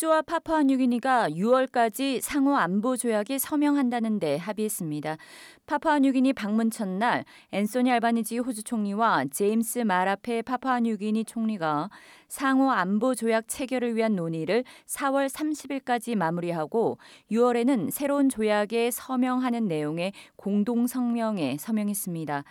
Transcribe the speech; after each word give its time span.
호주와 0.00 0.22
파푸아뉴기니가 0.22 1.28
6월까지 1.30 2.22
상호 2.22 2.56
안보 2.56 2.96
조약에 2.96 3.36
서명한다는 3.38 4.18
데 4.18 4.36
합의했습니다. 4.36 5.18
파푸아뉴기니 5.66 6.32
방문 6.32 6.70
첫날 6.70 7.24
앤소니 7.52 7.90
알바니지 7.92 8.38
호주 8.38 8.62
총리와 8.62 9.26
제임스 9.30 9.80
마라페 9.80 10.40
파푸아뉴기니 10.42 11.24
총리가 11.26 11.90
상호 12.28 12.70
안보 12.70 13.14
조약 13.14 13.46
체결을 13.48 13.94
위한 13.94 14.16
논의를 14.16 14.64
4월 14.86 15.28
30일까지 15.28 16.16
마무리하고 16.16 16.96
6월에는 17.30 17.90
새로운 17.90 18.30
조약에 18.30 18.90
서명하는 18.90 19.68
내용의 19.68 20.12
공동 20.36 20.86
성명에 20.86 21.58
서명했습니다. 21.58 22.44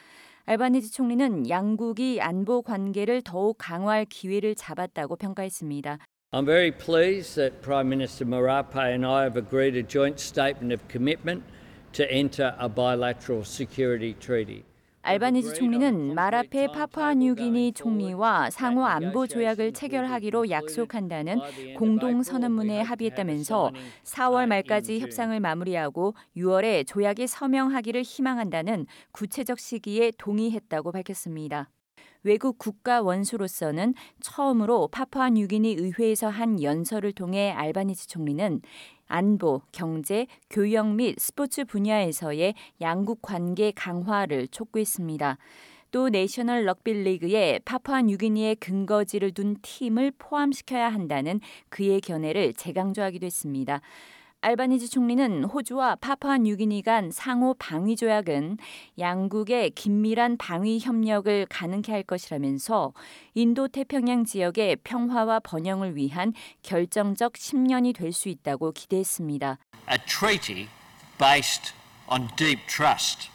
알바니지 0.46 0.92
총리는 0.92 1.50
양국이 1.50 2.22
안보 2.22 2.62
관계를 2.62 3.22
더욱 3.24 3.58
강화할 3.58 4.06
기회를 4.06 4.56
잡았다고 4.56 5.16
평가했습니다. 5.16 6.00
I'm 6.32 6.46
very 6.46 6.72
pleased 6.72 7.38
that 7.38 7.64
Prime 7.64 7.90
Minister 7.90 8.24
Marape 8.24 8.76
and 8.76 9.04
I 9.04 9.24
have 9.24 9.36
agreed 9.36 9.76
a 9.76 9.82
joint 9.82 10.20
statement 10.20 10.72
of 10.72 10.88
commitment 10.88 11.42
to 11.94 12.06
enter 12.06 12.54
a 12.60 12.70
bilateral 12.70 13.44
security 13.44 14.14
treaty. 14.14 14.64
알바니지 15.02 15.56
총리는 15.56 16.14
마라페 16.14 16.68
파푸아뉴기니 16.68 17.72
총리와 17.74 18.52
상호 18.52 18.86
안보 18.86 19.26
조약을 19.26 19.74
체결하기로 19.74 20.52
약속한다는 20.52 21.40
공동 21.76 22.22
선언문에 22.22 22.82
합의했다면서 22.82 23.72
4월 24.04 24.46
말까지 24.46 25.00
협상을 25.00 25.40
마무리하고 25.40 26.14
6월에 26.38 26.86
조약에 26.86 27.26
서명하기를 27.26 28.04
희망한다는 28.04 28.86
구체적 29.14 29.58
시기에 29.58 30.12
동의했다고 30.20 30.92
밝혔습니다. 30.92 31.72
외국 32.24 32.58
국가 32.58 33.02
원수로서는 33.02 33.94
처음으로 34.22 34.88
파푸아 34.90 35.30
뉴기니 35.30 35.76
의회에서 35.80 36.28
한 36.30 36.62
연설을 36.62 37.14
통해 37.14 37.52
알바니지 37.52 38.08
총리는 38.08 38.62
안보, 39.08 39.62
경제, 39.72 40.28
교역 40.50 40.94
및 40.96 41.16
스포츠 41.18 41.66
분야에서의 41.66 42.54
양국 42.82 43.22
관계 43.22 43.72
강화를 43.72 44.48
촉구했습니다. 44.50 45.38
또 45.92 46.10
내셔널 46.10 46.66
럭비 46.66 46.94
리그에 46.94 47.60
파푸아 47.66 48.04
뉴기니의 48.04 48.58
근거지를 48.58 49.34
둔 49.34 49.56
팀을 49.62 50.12
포함시켜야 50.20 50.90
한다는 50.90 51.40
그의 51.70 52.02
견해를 52.02 52.54
재강조하기도 52.54 53.26
했습니다. 53.26 53.82
알바니지 54.42 54.90
총리는 54.90 55.44
호주와 55.44 55.96
파푸아뉴기니 55.98 56.82
간 56.84 57.12
상호 57.12 57.54
방위 57.56 57.98
조약은 57.98 58.58
양국의 58.98 59.72
긴밀한 59.72 60.38
방위 60.38 60.80
협력을 60.80 61.46
가능케 61.50 61.92
할 61.92 62.04
것이라면서 62.04 62.94
인도 63.34 63.68
태평양 63.68 64.24
지역의 64.24 64.78
평화와 64.78 65.42
번영을 65.42 65.98
위한 65.98 66.32
결정적 66.64 67.34
10년이 67.34 67.94
될 67.94 68.14
수 68.14 68.30
있다고 68.30 68.72
기대했습니다. 68.72 69.58
A 69.92 69.98
treaty 70.08 70.68
based 71.20 71.74
on 72.10 72.28
deep 72.38 72.66
trust 72.68 73.30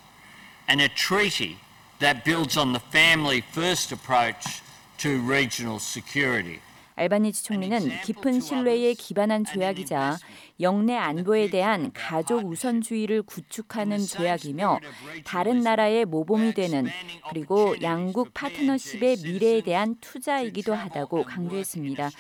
and 0.69 0.83
a 0.83 0.89
treaty 0.89 1.59
that 2.01 2.25
builds 2.25 2.59
on 2.59 2.73
the 2.73 2.83
family 2.91 3.43
first 3.53 3.95
approach 3.95 4.63
to 4.97 5.21
regional 5.21 5.79
security. 5.79 6.61
알바니지 6.97 7.45
총리는 7.45 7.81
깊은 8.05 8.41
신뢰에 8.41 8.95
기반한 8.95 9.45
조약이자 9.45 10.17
영내 10.61 10.97
안보에 10.97 11.51
대한 11.51 11.91
가족 11.93 12.45
우선주의를 12.45 13.23
구축하는 13.23 13.99
조약이며 13.99 14.79
다른 15.25 15.61
나라의 15.61 16.05
모범이 16.05 16.55
되는 16.55 16.87
그리고 17.31 17.75
양국 17.83 18.33
파트너십의 18.33 19.19
미래에 19.25 19.63
대한 19.63 19.97
투자이기도 20.01 20.73
하다고 20.73 21.25
강조했습니다. 21.25 22.11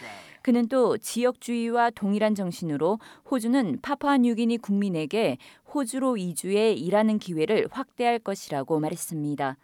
그는 0.43 0.69
또 0.69 0.99
지역주의와 0.99 1.91
동일한 1.91 2.35
정신으로 2.35 2.99
호주는 3.31 3.79
파푸아뉴기니 3.81 4.59
국민에게 4.59 5.39
호주로 5.73 6.17
이주해 6.17 6.75
일하는 6.75 7.19
기회를 7.19 7.69
확대할 7.71 8.19
것이라고 8.19 8.79
말했습니다. 8.81 9.57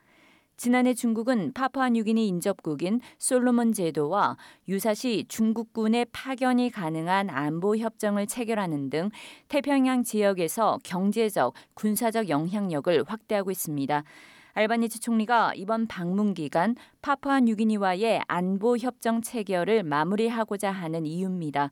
지난해 0.61 0.93
중국은 0.93 1.55
파푸아뉴기니 1.55 2.29
인접국인 2.29 3.01
솔로몬 3.17 3.73
제도와 3.73 4.37
유사시 4.69 5.25
중국군의 5.27 6.09
파견이 6.13 6.69
가능한 6.69 7.31
안보 7.31 7.79
협정을 7.79 8.27
체결하는 8.27 8.91
등 8.91 9.09
태평양 9.49 10.05
지역에서 10.05 10.79
경제적, 10.85 11.55
군사적 11.73 12.29
영향력을 12.29 13.05
확대하고 13.07 13.51
있습니다. 13.51 14.05
알바니지 14.53 15.01
총리가 15.01 15.55
이번 15.55 15.87
방문 15.87 16.35
기간 16.35 16.77
파푸아뉴기니와의 17.01 18.21
안보 18.29 18.77
협정 18.77 19.23
체결을 19.23 19.83
마무리하고자 19.83 20.71
하는 20.71 21.07
이유입니다. 21.07 21.71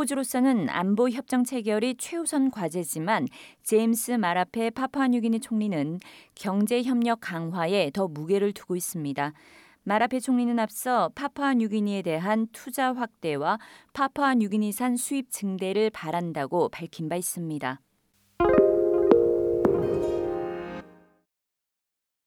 호주로서는 0.00 0.70
안보 0.70 1.10
협정 1.10 1.44
체결이 1.44 1.96
최우선 1.98 2.50
과제지만 2.50 3.26
제임스 3.62 4.12
마라페 4.12 4.70
파푸아뉴기니 4.70 5.40
총리는 5.40 5.98
경제 6.34 6.82
협력 6.82 7.20
강화에 7.20 7.90
더 7.92 8.08
무게를 8.08 8.52
두고 8.52 8.76
있습니다. 8.76 9.34
마라페 9.82 10.20
총리는 10.20 10.58
앞서 10.58 11.10
파푸아뉴기니에 11.14 12.00
대한 12.00 12.46
투자 12.52 12.94
확대와 12.94 13.58
파푸아뉴기니산 13.92 14.96
수입 14.96 15.30
증대를 15.30 15.90
바란다고 15.90 16.70
밝힌 16.70 17.10
바 17.10 17.16
있습니다. 17.16 17.80